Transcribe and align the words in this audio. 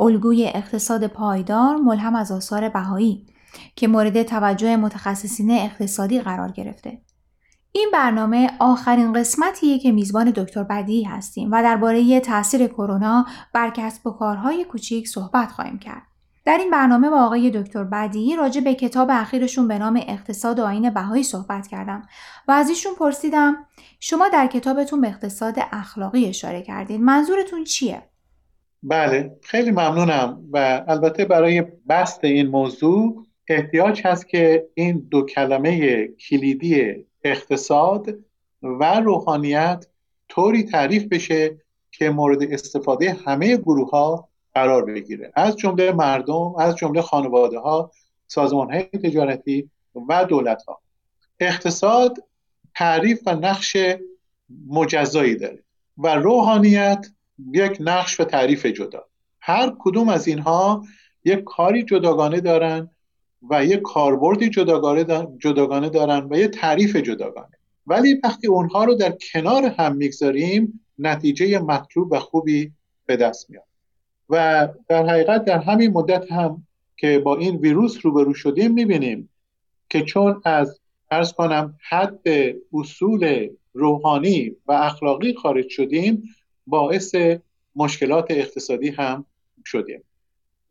الگوی 0.00 0.46
اقتصاد 0.54 1.06
پایدار 1.06 1.76
ملهم 1.76 2.14
از 2.14 2.32
آثار 2.32 2.68
بهایی 2.68 3.26
که 3.76 3.88
مورد 3.88 4.22
توجه 4.22 4.76
متخصصین 4.76 5.50
اقتصادی 5.50 6.20
قرار 6.20 6.52
گرفته. 6.52 7.02
این 7.72 7.90
برنامه 7.92 8.50
آخرین 8.58 9.12
قسمتیه 9.12 9.78
که 9.78 9.92
میزبان 9.92 10.30
دکتر 10.30 10.62
بدی 10.62 11.02
هستیم 11.02 11.48
و 11.52 11.62
درباره 11.62 12.20
تاثیر 12.20 12.66
کرونا 12.66 13.26
بر 13.54 13.70
کسب 13.70 14.06
و 14.06 14.10
کارهای 14.10 14.64
کوچیک 14.64 15.08
صحبت 15.08 15.52
خواهیم 15.52 15.78
کرد. 15.78 16.02
در 16.44 16.58
این 16.58 16.70
برنامه 16.70 17.10
با 17.10 17.24
آقای 17.24 17.50
دکتر 17.50 17.84
بدی 17.84 18.36
راجع 18.36 18.60
به 18.60 18.74
کتاب 18.74 19.08
اخیرشون 19.12 19.68
به 19.68 19.78
نام 19.78 20.00
اقتصاد 20.06 20.58
و 20.58 20.64
آین 20.64 20.90
بهایی 20.90 21.22
صحبت 21.22 21.66
کردم 21.66 22.02
و 22.48 22.52
از 22.52 22.68
ایشون 22.68 22.94
پرسیدم 22.94 23.56
شما 24.00 24.28
در 24.28 24.46
کتابتون 24.46 25.00
به 25.00 25.08
اقتصاد 25.08 25.54
اخلاقی 25.72 26.26
اشاره 26.26 26.62
کردین 26.62 27.04
منظورتون 27.04 27.64
چیه 27.64 28.09
بله 28.82 29.36
خیلی 29.42 29.70
ممنونم 29.70 30.48
و 30.52 30.84
البته 30.88 31.24
برای 31.24 31.62
بست 31.88 32.24
این 32.24 32.46
موضوع 32.46 33.26
احتیاج 33.48 34.02
هست 34.04 34.28
که 34.28 34.68
این 34.74 35.06
دو 35.10 35.26
کلمه 35.26 36.06
کلیدی 36.06 37.04
اقتصاد 37.24 38.18
و 38.62 39.00
روحانیت 39.00 39.86
طوری 40.28 40.62
تعریف 40.62 41.04
بشه 41.04 41.60
که 41.92 42.10
مورد 42.10 42.42
استفاده 42.42 43.16
همه 43.26 43.56
گروه 43.56 43.90
ها 43.90 44.28
قرار 44.54 44.84
بگیره. 44.84 45.32
از 45.34 45.56
جمله 45.56 45.92
مردم 45.92 46.54
از 46.58 46.76
جمله 46.76 47.02
خانواده 47.02 47.58
ها 47.58 47.92
سازمان 48.26 48.72
های 48.72 48.82
تجارتی 48.82 49.70
و 50.08 50.24
دولت 50.24 50.62
ها 50.62 50.80
اقتصاد 51.40 52.24
تعریف 52.74 53.22
و 53.26 53.34
نقش 53.34 53.76
مجزایی 54.68 55.36
داره 55.36 55.62
و 55.98 56.14
روحانیت 56.14 57.06
یک 57.52 57.76
نقش 57.80 58.20
و 58.20 58.24
تعریف 58.24 58.66
جدا. 58.66 59.04
هر 59.40 59.72
کدوم 59.78 60.08
از 60.08 60.28
اینها 60.28 60.84
یک 61.24 61.44
کاری 61.44 61.82
جداگانه 61.82 62.40
دارن 62.40 62.90
و 63.50 63.64
یک 63.64 63.82
کاربردی 63.82 64.48
جداگانه 65.40 65.88
دارن 65.88 66.28
و 66.30 66.38
یک 66.38 66.50
تعریف 66.50 66.96
جداگانه. 66.96 67.56
ولی 67.86 68.20
وقتی 68.24 68.46
اونها 68.46 68.84
رو 68.84 68.94
در 68.94 69.10
کنار 69.32 69.64
هم 69.64 69.96
می‌گذاریم 69.96 70.80
نتیجه 70.98 71.58
مطلوب 71.58 72.12
و 72.12 72.18
خوبی 72.18 72.72
به 73.06 73.16
دست 73.16 73.50
میاد. 73.50 73.64
و 74.28 74.68
در 74.88 75.06
حقیقت 75.06 75.44
در 75.44 75.58
همین 75.58 75.90
مدت 75.90 76.32
هم 76.32 76.66
که 76.96 77.18
با 77.18 77.36
این 77.36 77.56
ویروس 77.56 77.98
روبرو 78.02 78.34
شدیم 78.34 78.72
می‌بینیم 78.72 79.30
که 79.88 80.02
چون 80.02 80.42
از 80.44 80.80
ارز 81.10 81.32
کنم 81.32 81.78
حد 81.88 82.22
اصول 82.72 83.48
روحانی 83.72 84.56
و 84.66 84.72
اخلاقی 84.72 85.34
خارج 85.34 85.68
شدیم 85.68 86.22
باعث 86.70 87.14
مشکلات 87.76 88.26
اقتصادی 88.30 88.88
هم 88.88 89.26
شدیم 89.64 90.04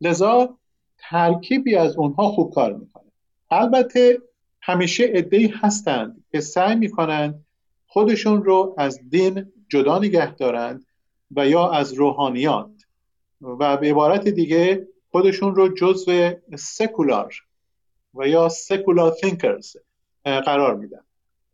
لذا 0.00 0.58
ترکیبی 0.98 1.76
از 1.76 1.96
اونها 1.96 2.28
خوب 2.28 2.54
کار 2.54 2.72
می‌کنه. 2.72 3.10
البته 3.50 4.22
همیشه 4.62 5.10
ادهی 5.14 5.46
هستند 5.46 6.24
که 6.32 6.40
سعی 6.40 6.74
می‌کنند 6.76 7.44
خودشون 7.86 8.44
رو 8.44 8.74
از 8.78 9.00
دین 9.10 9.52
جدا 9.68 9.98
نگه 9.98 10.34
دارند 10.34 10.86
و 11.36 11.48
یا 11.48 11.70
از 11.70 11.92
روحانیات. 11.92 12.70
و 13.40 13.76
به 13.76 13.90
عبارت 13.90 14.28
دیگه 14.28 14.88
خودشون 15.10 15.54
رو 15.54 15.68
جزو 15.68 16.30
سکولار 16.58 17.34
و 18.14 18.28
یا 18.28 18.48
سکولار 18.48 19.10
تینکرز 19.10 19.76
قرار 20.24 20.76
میدن. 20.76 21.04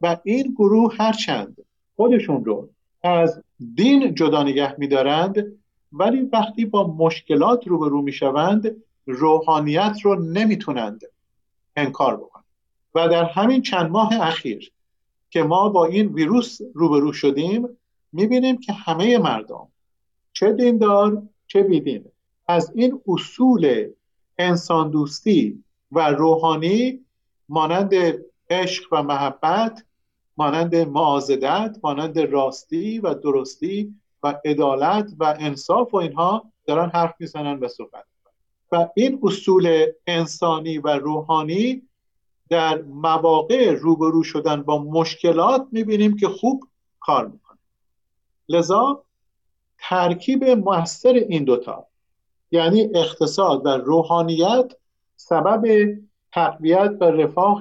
و 0.00 0.16
این 0.24 0.54
گروه 0.58 0.94
هرچند 0.98 1.56
خودشون 1.96 2.44
رو 2.44 2.70
از 3.06 3.42
دین 3.74 4.14
جدا 4.14 4.42
نگه 4.42 4.74
میدارند 4.78 5.52
ولی 5.92 6.20
وقتی 6.20 6.64
با 6.64 6.86
مشکلات 6.86 7.66
روبرو 7.66 8.02
می‌شوند 8.02 8.76
روحانیت 9.06 9.96
رو 10.02 10.22
نمی‌تونند 10.22 11.00
انکار 11.76 12.16
بکنند. 12.16 12.44
و 12.94 13.08
در 13.08 13.24
همین 13.24 13.62
چند 13.62 13.90
ماه 13.90 14.20
اخیر 14.20 14.72
که 15.30 15.42
ما 15.42 15.68
با 15.68 15.84
این 15.84 16.06
ویروس 16.06 16.58
روبرو 16.74 17.12
شدیم 17.12 17.68
می‌بینیم 18.12 18.56
که 18.60 18.72
همه 18.72 19.18
مردم 19.18 19.68
چه 20.32 20.52
دیندار 20.52 21.22
چه 21.46 21.62
بیدین. 21.62 22.04
از 22.48 22.72
این 22.74 23.00
اصول 23.08 23.88
انسان 24.38 24.90
دوستی 24.90 25.64
و 25.92 26.08
روحانی 26.08 27.00
مانند 27.48 27.94
عشق 28.50 28.84
و 28.92 29.02
محبت 29.02 29.84
مانند 30.36 30.76
معازدت 30.76 31.78
مانند 31.82 32.18
راستی 32.18 32.98
و 32.98 33.14
درستی 33.14 33.94
و 34.22 34.34
عدالت 34.44 35.12
و 35.18 35.36
انصاف 35.38 35.94
و 35.94 35.96
اینها 35.96 36.52
دارن 36.66 36.90
حرف 36.94 37.14
می‌زنن 37.20 37.58
و 37.58 37.68
صحبت 37.68 38.04
و 38.72 38.88
این 38.94 39.20
اصول 39.22 39.86
انسانی 40.06 40.78
و 40.78 40.88
روحانی 40.88 41.82
در 42.48 42.82
مواقع 42.82 43.70
روبرو 43.70 44.22
شدن 44.22 44.62
با 44.62 44.78
مشکلات 44.78 45.66
می‌بینیم 45.72 46.16
که 46.16 46.28
خوب 46.28 46.64
کار 47.00 47.26
می‌کنه. 47.26 47.58
لذا 48.48 49.04
ترکیب 49.78 50.44
موثر 50.44 51.12
این 51.12 51.44
دوتا 51.44 51.86
یعنی 52.50 52.88
اقتصاد 52.94 53.66
و 53.66 53.68
روحانیت 53.68 54.72
سبب 55.16 55.94
تقویت 56.32 56.92
و 57.00 57.04
رفاه 57.04 57.60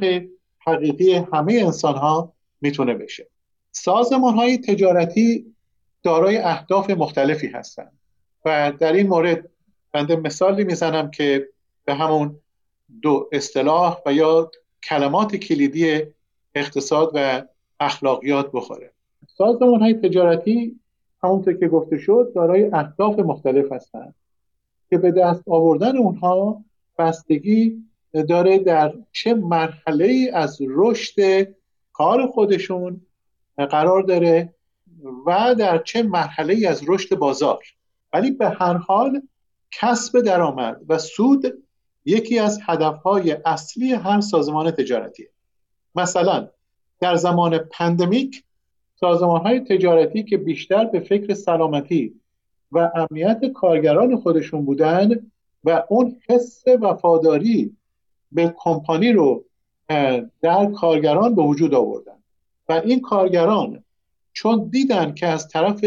حقیقی 0.60 1.14
همه 1.14 1.54
انسان 1.54 1.96
ها 1.96 2.35
می‌تونه 2.66 2.94
بشه. 2.94 3.28
سازمان 3.72 4.34
های 4.34 4.58
تجارتی 4.58 5.56
دارای 6.04 6.38
اهداف 6.38 6.90
مختلفی 6.90 7.48
هستند 7.48 8.00
و 8.46 8.74
در 8.80 8.94
این 8.94 9.08
مورد 9.08 9.50
بنده 9.92 10.16
مثالی 10.16 10.64
می‌زنم 10.64 11.12
که 11.12 11.48
به 11.86 11.94
همون 11.94 12.40
دو 13.02 13.30
اصطلاح 13.32 14.02
و 14.06 14.14
یا 14.14 14.52
کلمات 14.84 15.36
کلیدی 15.36 16.02
اقتصاد 16.56 17.12
و 17.14 17.44
اخلاقیات 17.80 18.52
بخوره. 18.54 18.92
سازمان 19.38 19.80
های 19.82 19.94
تجارتی 19.94 20.80
همونطور 21.24 21.54
که 21.54 21.68
گفته 21.68 21.98
شد 21.98 22.32
دارای 22.36 22.70
اهداف 22.74 23.20
مختلف 23.20 23.72
هستند 23.72 24.16
که 24.90 24.98
به 24.98 25.12
دست 25.12 25.44
آوردن 25.48 25.98
اونها 25.98 26.64
بستگی 26.98 27.84
داره 28.30 28.60
در 28.60 28.94
چه 29.12 29.34
مرحله 29.34 30.32
از 30.34 30.58
رشد 30.68 31.48
کار 31.98 32.28
خودشون 32.28 33.02
قرار 33.58 34.04
داره 34.04 34.54
و 35.26 35.56
در 35.60 35.78
چه 35.78 36.04
مرحله 36.04 36.68
از 36.70 36.84
رشد 36.88 37.16
بازار. 37.16 37.64
ولی 38.14 38.32
به 38.32 38.50
هر 38.50 38.74
حال 38.74 39.22
کسب 39.72 40.22
درآمد 40.22 40.82
و 40.90 40.98
سود 40.98 41.64
یکی 42.06 42.40
از 42.40 42.60
هدفهای 42.66 43.38
اصلی 43.46 43.94
هر 43.94 44.22
سازمان 44.22 44.72
تجارتی 44.72 45.28
مثلا 45.96 46.50
در 47.00 47.16
زمان 47.16 47.58
پندمیک 47.58 48.44
سازمان 49.00 49.42
های 49.42 49.60
تجارتی 49.60 50.24
که 50.24 50.38
بیشتر 50.38 50.86
به 50.86 51.00
فکر 51.00 51.34
سلامتی 51.34 52.22
و 52.72 52.92
امنیت 52.96 53.46
کارگران 53.46 54.18
خودشون 54.18 54.66
بودن 54.66 55.32
و 55.64 55.84
اون 55.90 56.22
حس 56.30 56.64
وفاداری 56.82 57.78
به 58.32 58.54
کمپانی 58.58 59.12
رو 59.12 59.46
در 60.42 60.72
کارگران 60.76 61.36
به 61.36 61.42
وجود 61.42 61.74
آوردن. 61.74 62.18
و 62.70 62.74
این 62.74 63.02
کارگران 63.02 63.84
چون 64.34 64.68
دیدن 64.70 65.14
که 65.14 65.28
از 65.28 65.48
طرف 65.48 65.86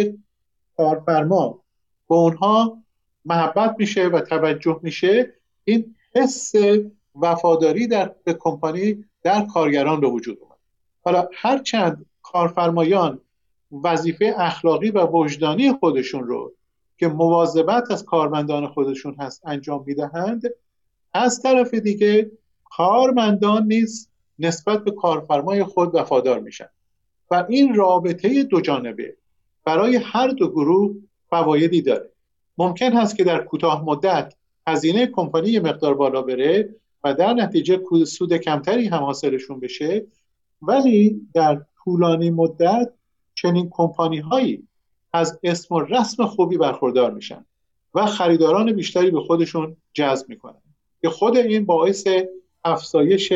کارفرما 0.76 1.60
به 2.08 2.14
اونها 2.14 2.78
محبت 3.24 3.74
میشه 3.78 4.06
و 4.06 4.20
توجه 4.20 4.80
میشه 4.82 5.34
این 5.64 5.94
حس 6.14 6.52
وفاداری 7.14 7.86
در 7.86 8.14
به 8.24 8.34
کمپانی 8.34 9.04
در 9.22 9.46
کارگران 9.46 10.00
به 10.00 10.06
وجود 10.06 10.38
اومد. 10.40 10.58
حالا 11.04 11.28
هرچند 11.32 12.06
کارفرمایان 12.22 13.20
وظیفه 13.84 14.34
اخلاقی 14.38 14.90
و 14.90 15.06
وجدانی 15.06 15.72
خودشون 15.72 16.24
رو 16.24 16.52
که 16.96 17.08
مواظبت 17.08 17.90
از 17.90 18.04
کارمندان 18.04 18.66
خودشون 18.66 19.14
هست 19.14 19.42
انجام 19.46 19.84
می‌دهند 19.86 20.42
از 21.14 21.42
طرف 21.42 21.74
دیگه 21.74 22.30
کارمندان 22.78 23.66
نیز 23.66 24.08
نسبت 24.38 24.84
به 24.84 24.90
کارفرمای 24.90 25.64
خود 25.64 25.94
وفادار 25.94 26.40
میشن 26.40 26.68
و 27.30 27.46
این 27.48 27.74
رابطه 27.74 28.42
دو 28.42 28.60
جانبه 28.60 29.16
برای 29.64 29.96
هر 29.96 30.28
دو 30.28 30.48
گروه 30.48 30.96
فوایدی 31.30 31.82
داره. 31.82 32.10
ممکن 32.58 32.92
هست 32.92 33.16
که 33.16 33.24
در 33.24 33.38
کوتاه 33.44 33.84
مدت 33.84 34.34
هزینه 34.66 35.06
کمپانی 35.06 35.48
یه 35.48 35.60
مقدار 35.60 35.94
بالا 35.94 36.22
بره 36.22 36.74
و 37.04 37.14
در 37.14 37.32
نتیجه 37.32 37.80
سود 38.04 38.36
کمتری 38.36 38.86
هم 38.86 39.02
حاصلشون 39.02 39.60
بشه 39.60 40.06
ولی 40.62 41.20
در 41.34 41.62
طولانی 41.84 42.30
مدت 42.30 42.92
چنین 43.34 43.68
کمپانی 43.70 44.18
هایی 44.18 44.68
از 45.12 45.38
اسم 45.42 45.74
و 45.74 45.80
رسم 45.80 46.26
خوبی 46.26 46.58
برخوردار 46.58 47.10
میشن 47.10 47.44
و 47.94 48.06
خریداران 48.06 48.72
بیشتری 48.72 49.10
به 49.10 49.20
خودشون 49.20 49.76
جذب 49.92 50.28
می‌کنن. 50.28 50.62
که 51.02 51.08
خود 51.08 51.36
این 51.36 51.64
باعث 51.64 52.06
افزایش 52.72 53.32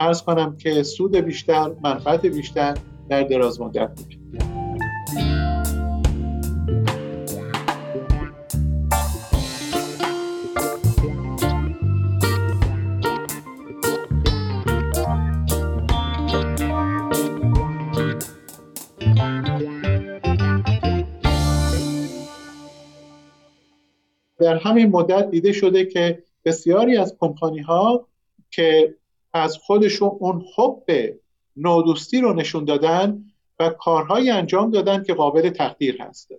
ارز 0.00 0.22
کنم 0.22 0.56
که 0.56 0.82
سود 0.82 1.16
بیشتر 1.16 1.70
منفعت 1.84 2.26
بیشتر 2.26 2.74
در 3.08 3.22
دراز 3.22 3.60
مدت 3.60 3.90
میشه 4.06 4.18
در 24.38 24.56
همین 24.56 24.90
مدت 24.90 25.30
دیده 25.30 25.52
شده 25.52 25.84
که 25.84 26.22
بسیاری 26.44 26.96
از 26.96 27.16
کمپانی 27.20 27.60
ها 27.60 28.08
که 28.50 28.94
از 29.32 29.56
خودشون 29.56 30.10
اون 30.18 30.44
حب 30.56 30.84
نودوستی 31.56 32.20
رو 32.20 32.34
نشون 32.34 32.64
دادن 32.64 33.24
و 33.60 33.68
کارهایی 33.70 34.30
انجام 34.30 34.70
دادن 34.70 35.02
که 35.02 35.14
قابل 35.14 35.50
تقدیر 35.50 36.02
هست. 36.02 36.32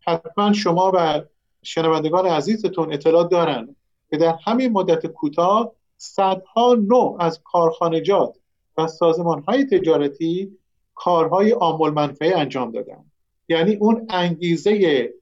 حتما 0.00 0.52
شما 0.52 0.92
و 0.94 1.22
شنوندگان 1.62 2.26
عزیزتون 2.26 2.92
اطلاع 2.92 3.28
دارن 3.28 3.76
که 4.10 4.16
در 4.16 4.34
همین 4.44 4.72
مدت 4.72 5.06
کوتاه 5.06 5.72
صدها 5.96 6.74
نوع 6.74 7.16
از 7.20 7.40
کارخانجات 7.44 8.36
و 8.78 8.86
سازمان 8.86 9.42
های 9.42 9.64
تجارتی 9.64 10.58
کارهای 10.94 11.52
آمول 11.52 11.90
منفعه 11.90 12.38
انجام 12.38 12.72
دادن. 12.72 13.04
یعنی 13.48 13.74
اون 13.74 14.06
انگیزه 14.10 15.12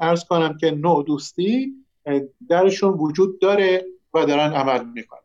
ارز 0.00 0.24
کنم 0.24 0.56
که 0.56 0.70
نوع 0.70 1.04
دوستی 1.04 1.72
درشون 2.48 2.94
وجود 2.94 3.40
داره 3.40 3.84
و 4.14 4.26
دارن 4.26 4.52
عمل 4.52 4.84
می‌کنن. 4.84 5.20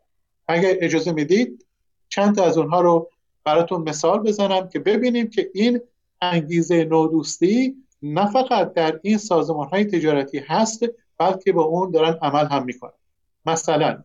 اگر 0.48 0.76
اجازه 0.82 1.12
می‌دید 1.12 1.66
چند 2.10 2.36
تا 2.36 2.46
از 2.46 2.58
اونها 2.58 2.82
رو 2.82 3.10
براتون 3.44 3.90
مثال 3.90 4.20
بزنم 4.20 4.70
که 4.70 4.80
ببینیم 4.80 5.30
که 5.30 5.50
این 5.54 5.82
انگیزه 6.22 6.84
نودوستی 6.84 7.76
نه 8.02 8.32
فقط 8.32 8.74
در 8.74 9.00
این 9.04 9.18
سازمان 9.18 9.68
های 9.68 9.86
تجارتی 9.86 10.40
هست 10.40 10.86
بلکه 11.18 11.52
با 11.52 11.64
اون 11.64 11.92
دارن 11.92 12.18
عمل 12.22 12.46
هم 12.46 12.66
می‌کنن. 12.66 12.92
مثلا 13.46 14.04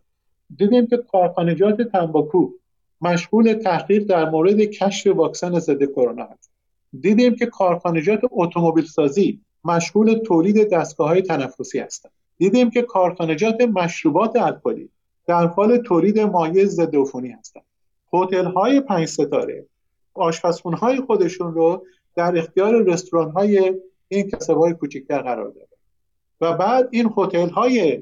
دیدیم 0.57 0.87
که 0.87 0.97
کارخانجات 0.97 1.81
تنباکو 1.81 2.49
مشغول 3.01 3.53
تحقیق 3.53 4.03
در 4.03 4.29
مورد 4.29 4.59
کشف 4.59 5.07
واکسن 5.07 5.59
ضد 5.59 5.83
کرونا 5.83 6.23
هست. 6.23 6.51
دیدیم 6.99 7.35
که 7.35 7.45
کارخانجات 7.45 8.19
اتومبیل 8.31 8.85
سازی 8.85 9.41
مشغول 9.63 10.13
تولید 10.13 10.69
دستگاه 10.69 11.07
های 11.07 11.21
تنفسی 11.21 11.79
هستند. 11.79 12.11
دیدیم 12.37 12.69
که 12.69 12.81
کارخانجات 12.81 13.61
مشروبات 13.61 14.35
الکلی 14.35 14.89
در 15.29 15.47
حال 15.47 15.77
تولید 15.77 16.19
مایع 16.19 16.65
ضد 16.65 16.95
عفونی 16.95 17.29
هستند. 17.29 17.63
هتل 18.13 18.45
های 18.45 18.79
پنج 18.79 19.07
ستاره 19.07 19.65
آشپزخونه 20.13 20.77
های 20.77 21.01
خودشون 21.01 21.53
رو 21.53 21.85
در 22.15 22.37
اختیار 22.37 22.83
رستوران 22.83 23.31
های 23.31 23.73
این 24.07 24.29
کسب 24.29 24.57
های 24.57 24.73
کوچکتر 24.73 25.21
قرار 25.21 25.49
داده. 25.49 25.77
و 26.41 26.53
بعد 26.53 26.89
این 26.91 27.13
هتل 27.17 27.49
های 27.49 28.01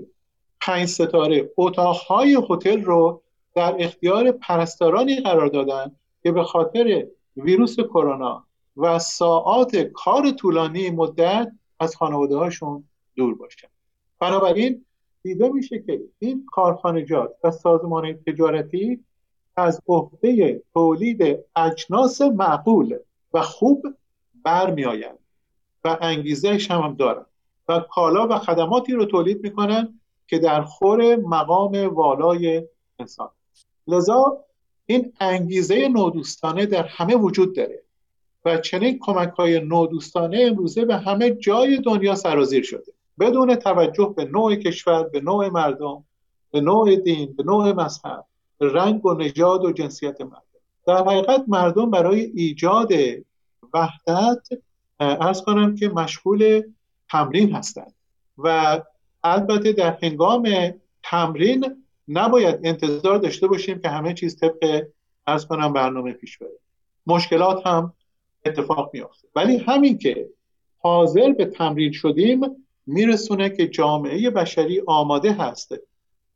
پنج 0.62 0.88
ستاره 0.88 1.50
اتاق 1.58 1.96
های 1.96 2.38
هتل 2.50 2.84
رو 2.84 3.22
در 3.56 3.76
اختیار 3.80 4.32
پرستارانی 4.32 5.22
قرار 5.22 5.48
دادن 5.48 5.92
که 6.24 6.32
به 6.32 6.44
خاطر 6.44 7.08
ویروس 7.38 7.80
کرونا 7.80 8.46
و 8.78 9.00
ساعات 9.00 9.76
کار 9.76 10.32
طولانی 10.32 10.90
مدت 10.90 11.52
از 11.80 11.96
خانواده 11.96 12.36
هاشون 12.36 12.84
دور 13.16 13.36
باشن. 13.36 13.68
بنابراین 14.20 14.86
دیده 15.28 15.50
میشه 15.50 15.80
که 15.80 16.02
این 16.20 16.46
کارخانجات 16.52 17.36
و 17.44 17.52
سازمان 17.52 18.14
تجارتی 18.14 19.04
از 19.56 19.82
عهده 19.88 20.62
تولید 20.74 21.40
اجناس 21.56 22.22
معقول 22.22 22.98
و 23.34 23.42
خوب 23.42 23.88
برمیآیند 24.44 25.20
و 25.84 25.98
انگیزهش 26.02 26.72
هم, 26.72 26.82
هم 26.82 26.94
دارن 26.94 27.26
و 27.68 27.80
کالا 27.80 28.28
و 28.28 28.38
خدماتی 28.40 28.94
رو 28.94 29.06
تولید 29.06 29.44
می‌کنن 29.44 30.00
که 30.28 30.40
در 30.40 30.62
خور 30.62 31.16
مقام 31.16 31.76
والای 31.76 32.68
انسان. 33.00 33.30
لذا 33.88 34.46
این 34.86 35.14
انگیزه 35.20 35.88
نودوستانه 35.88 36.66
در 36.66 36.84
همه 36.84 37.16
وجود 37.16 37.56
داره 37.56 37.84
و 38.46 38.58
چنین 38.58 39.00
کمک 39.02 39.30
های 39.30 39.60
نودوستانه 39.60 40.40
امروزه 40.42 40.86
به 40.86 40.98
همه 40.98 41.32
جای 41.32 41.78
دنیا 41.78 42.16
سرازیر 42.16 42.64
شده. 42.64 42.97
بدون 43.20 43.56
توجه 43.56 44.14
به 44.18 44.26
نوع 44.26 44.56
کشور 44.56 45.04
به 45.04 45.22
نوع 45.22 45.50
مردم 45.50 46.04
به 46.52 46.62
نوع 46.62 46.96
دین 46.96 47.34
به 47.34 47.44
نوع 47.44 47.72
مذهب 47.72 48.26
رنگ 48.62 49.06
و 49.06 49.14
نژاد 49.14 49.66
و 49.66 49.72
جنسیت 49.72 50.22
مردم. 50.22 50.42
در 50.88 50.98
حقیقت 50.98 51.44
مردم 51.48 51.92
برای 51.92 52.20
ایجاد 52.20 52.92
وحدت 53.74 54.48
ارز 55.00 55.42
کنم 55.42 55.76
که 55.76 55.90
مشغول 55.90 56.64
تمرین 57.10 57.56
هستند. 57.56 57.94
و 58.38 58.82
البته 59.24 59.72
در 59.72 59.98
هنگام 60.04 60.74
تمرین 61.04 61.84
نباید 62.08 62.60
انتظار 62.64 63.18
داشته 63.18 63.48
باشیم 63.48 63.80
که 63.80 63.90
همه 63.90 64.14
چیز 64.14 64.40
طبق 64.40 64.84
ارز 65.28 65.46
کنم 65.46 65.74
برنامه 65.74 66.14
پیش 66.14 66.38
بره. 66.38 66.60
مشکلات 67.08 67.68
هم 67.68 67.94
اتفاق 68.46 68.90
میافته. 68.94 69.28
ولی 69.36 69.58
همین 69.58 69.98
که 69.98 70.30
حاضر 70.78 71.32
به 71.32 71.46
تمرین 71.46 71.92
شدیم 71.92 72.42
میرسونه 72.88 73.50
که 73.50 73.68
جامعه 73.68 74.30
بشری 74.30 74.82
آماده 74.88 75.34
هست 75.34 75.74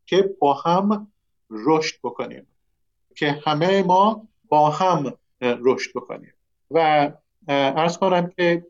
که 0.06 0.36
با 0.40 0.54
هم 0.54 1.08
رشد 1.50 1.96
بکنیم 2.04 2.48
که 3.16 3.32
همه 3.46 3.84
ما 3.84 4.28
با 4.50 4.70
هم 4.70 5.14
رشد 5.42 5.92
بکنیم. 5.96 6.34
و 6.72 7.12
ارز 7.48 7.98
کنم 7.98 8.32
که 8.38 8.66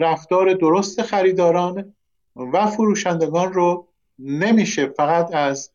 رفتار 0.00 0.54
درست 0.54 1.02
خریداران 1.02 1.94
و 2.36 2.66
فروشندگان 2.66 3.52
رو 3.52 3.86
نمیشه 4.18 4.86
فقط 4.86 5.34
از 5.34 5.70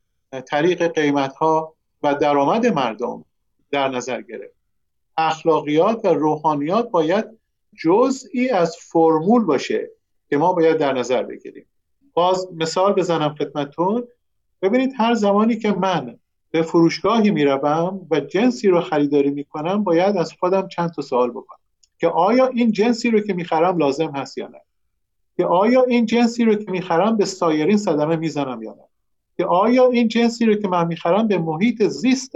طریق 0.46 0.88
قیمت 0.88 1.36
ها 1.36 1.74
و 2.04 2.16
درآمد 2.16 2.66
مردم 2.66 3.26
در 3.72 3.88
نظر 3.88 4.22
گرفت. 4.22 4.56
اخلاقیات 5.18 6.06
و 6.06 6.08
روحانیات 6.08 6.90
باید 6.90 7.26
جزئی 7.84 8.50
از 8.50 8.76
فرمول 8.78 9.44
باشه 9.44 9.90
که 10.36 10.40
ما 10.40 10.54
باید 10.54 10.78
در 10.78 10.94
نظر 10.94 11.24
بگیریم. 11.24 11.66
باز 12.14 12.48
مثال 12.56 12.94
بزنم 12.94 13.36
خدمتون 13.40 14.08
ببینید 14.62 14.94
هر 14.98 15.14
زمانی 15.14 15.56
که 15.56 15.72
من 15.72 16.20
به 16.52 16.62
فروشگاهی 16.62 17.32
می‌روم 17.32 18.08
و 18.12 18.20
جنسی 18.20 18.68
رو 18.68 18.82
خریداری 18.82 19.30
می‌کنم 19.30 19.84
باید 19.84 20.18
از 20.18 20.34
خودم 20.34 20.68
چند 20.68 20.92
تا 20.92 21.02
سوال 21.02 21.30
بکنم. 21.32 21.60
که 22.00 22.08
آیا 22.08 22.48
این 22.48 22.72
جنسی 22.72 23.12
رو 23.12 23.20
که 23.20 23.34
می‌خرم 23.34 23.78
لازم 23.78 24.12
هست 24.16 24.38
یا 24.38 24.48
نه؟ 24.48 24.62
که 25.38 25.46
آیا 25.46 25.84
این 25.84 26.06
جنسی 26.06 26.46
رو 26.46 26.56
که 26.56 26.72
می‌خرم 26.72 27.18
به 27.18 27.26
سایرین 27.26 27.78
صدمه 27.78 28.16
می‌زنم 28.16 28.64
یا 28.64 28.72
نه؟ 28.72 28.88
که 29.38 29.46
آیا 29.46 29.90
این 29.90 30.08
جنسی 30.08 30.46
رو 30.46 30.56
که 30.56 30.68
من 30.68 30.88
می‌خرم 30.88 31.28
به 31.28 31.38
محیط 31.38 31.84
زیست 31.84 32.36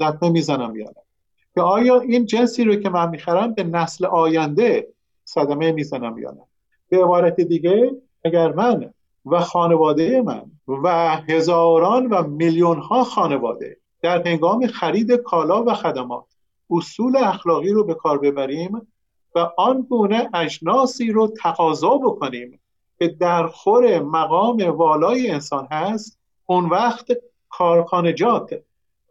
لطمه 0.00 0.30
می‌زنم 0.30 0.76
یا 0.76 0.86
نه؟ 0.86 1.02
که 1.54 1.60
آیا 1.60 2.00
این 2.00 2.26
جنسی 2.26 2.64
رو 2.64 2.76
که 2.76 2.88
من 2.88 3.10
می‌خرم 3.10 3.54
به 3.54 3.62
نسل 3.62 4.06
آینده 4.06 4.88
صدمه 5.24 5.72
می‌زنم 5.72 6.18
یا 6.18 6.30
نه؟ 6.30 6.42
به 6.88 7.04
عبارت 7.04 7.40
دیگه 7.40 7.90
اگر 8.24 8.52
من 8.52 8.90
و 9.26 9.40
خانواده 9.40 10.22
من 10.22 10.50
و 10.84 11.16
هزاران 11.28 12.06
و 12.06 12.22
میلیون 12.22 12.78
ها 12.78 13.04
خانواده 13.04 13.76
در 14.02 14.28
هنگام 14.28 14.66
خرید 14.66 15.12
کالا 15.12 15.64
و 15.64 15.74
خدمات 15.74 16.24
اصول 16.70 17.16
اخلاقی 17.16 17.72
رو 17.72 17.84
به 17.84 17.94
کار 17.94 18.18
ببریم 18.18 18.88
و 19.34 19.50
آن 19.56 19.82
گونه 19.82 20.30
اجناسی 20.34 21.12
رو 21.12 21.28
تقاضا 21.28 21.98
بکنیم 21.98 22.60
که 22.98 23.08
در 23.08 23.46
خور 23.46 23.98
مقام 23.98 24.56
والای 24.62 25.30
انسان 25.30 25.68
هست 25.70 26.18
اون 26.46 26.64
وقت 26.68 27.06
کارخانجات 27.48 28.62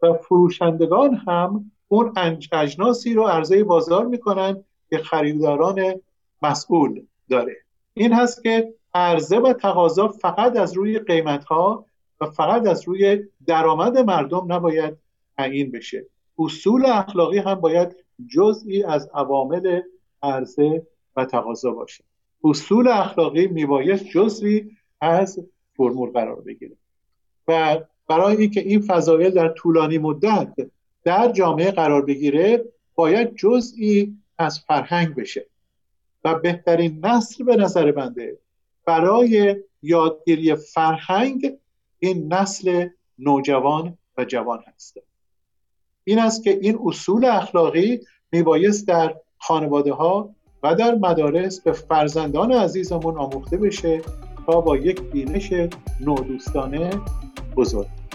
و 0.02 0.12
فروشندگان 0.12 1.14
هم 1.14 1.72
اون 1.88 2.12
اجناسی 2.52 3.14
رو 3.14 3.22
عرضه 3.22 3.64
بازار 3.64 4.06
می‌کنن 4.06 4.64
که 4.90 4.98
خریداران 4.98 5.94
مسئول 6.42 7.02
داره. 7.30 7.65
این 7.98 8.12
هست 8.12 8.42
که 8.42 8.74
عرضه 8.94 9.38
و 9.38 9.52
تقاضا 9.52 10.08
فقط 10.08 10.56
از 10.56 10.72
روی 10.72 10.98
قیمت 10.98 11.44
ها 11.44 11.86
و 12.20 12.26
فقط 12.26 12.66
از 12.66 12.88
روی 12.88 13.24
درآمد 13.46 13.98
مردم 13.98 14.52
نباید 14.52 14.96
تعیین 15.36 15.70
بشه. 15.70 16.06
اصول 16.38 16.86
اخلاقی 16.86 17.38
هم 17.38 17.54
باید 17.54 17.96
جزئی 18.28 18.82
از 18.82 19.10
عوامل 19.14 19.80
عرضه 20.22 20.86
و 21.16 21.24
تقاضا 21.24 21.70
باشه. 21.70 22.04
اصول 22.44 22.88
اخلاقی 22.88 23.46
میبایست 23.46 24.04
جزئی 24.04 24.70
از 25.00 25.40
فرمول 25.76 26.10
قرار 26.10 26.40
بگیره. 26.40 26.76
و 27.48 27.80
برای 28.08 28.36
اینکه 28.36 28.60
این 28.60 28.80
فضایل 28.80 29.30
در 29.30 29.48
طولانی 29.48 29.98
مدت 29.98 30.54
در 31.04 31.32
جامعه 31.32 31.70
قرار 31.70 32.02
بگیره 32.02 32.64
باید 32.94 33.34
جزئی 33.34 34.16
از 34.38 34.60
فرهنگ 34.60 35.14
بشه. 35.14 35.46
و 36.26 36.34
بهترین 36.34 37.06
نسل 37.06 37.44
به 37.44 37.56
نظر 37.56 37.92
بنده. 37.92 38.38
برای 38.86 39.56
یادگیری 39.82 40.54
فرهنگ 40.54 41.52
این 41.98 42.32
نسل 42.32 42.88
نوجوان 43.18 43.98
و 44.18 44.24
جوان 44.24 44.64
هست. 44.66 44.96
این 46.04 46.18
است 46.18 46.44
که 46.44 46.58
این 46.62 46.78
اصول 46.84 47.24
اخلاقی 47.24 48.00
میبایست 48.32 48.88
در 48.88 49.16
خانواده 49.38 49.92
ها 49.92 50.34
و 50.62 50.74
در 50.74 50.94
مدارس 50.94 51.60
به 51.60 51.72
فرزندان 51.72 52.52
عزیزمون 52.52 53.18
آموخته 53.18 53.56
بشه 53.56 54.00
تا 54.46 54.60
با 54.60 54.76
یک 54.76 55.00
بینش 55.00 55.52
نودوستانه 56.00 56.90
بزرگ. 57.56 58.05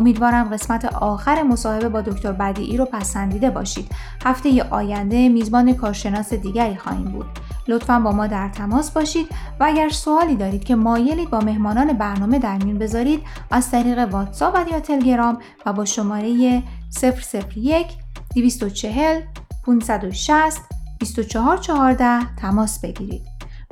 امیدوارم 0.00 0.48
قسمت 0.48 0.84
آخر 0.84 1.42
مصاحبه 1.42 1.88
با 1.88 2.00
دکتر 2.00 2.32
بدیعی 2.32 2.76
رو 2.76 2.84
پسندیده 2.84 3.50
باشید. 3.50 3.92
هفته 4.24 4.62
آینده 4.70 5.28
میزبان 5.28 5.74
کارشناس 5.74 6.34
دیگری 6.34 6.76
خواهیم 6.76 7.04
بود. 7.04 7.26
لطفا 7.68 8.00
با 8.00 8.12
ما 8.12 8.26
در 8.26 8.48
تماس 8.48 8.90
باشید 8.90 9.26
و 9.60 9.64
اگر 9.64 9.88
سوالی 9.88 10.36
دارید 10.36 10.64
که 10.64 10.74
مایلید 10.74 11.30
با 11.30 11.40
مهمانان 11.40 11.92
برنامه 11.92 12.38
در 12.38 12.64
میون 12.64 12.78
بذارید 12.78 13.22
از 13.50 13.70
طریق 13.70 13.98
واتساپ 13.98 14.68
یا 14.72 14.80
تلگرام 14.80 15.38
و 15.66 15.72
با 15.72 15.84
شماره 15.84 16.62
001 17.02 17.86
240 18.34 19.20
560 19.66 20.60
2414 21.00 22.36
تماس 22.36 22.80
بگیرید. 22.80 23.22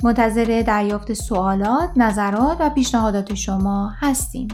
منتظر 0.03 0.63
دریافت 0.67 1.13
سوالات، 1.13 1.89
نظرات 1.95 2.57
و 2.59 2.69
پیشنهادات 2.69 3.33
شما 3.33 3.93
هستیم. 3.99 4.47